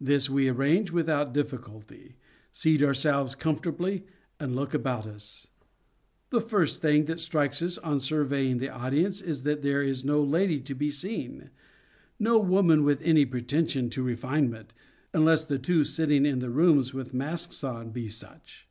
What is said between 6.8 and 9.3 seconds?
thing that strikes us on surveying the audience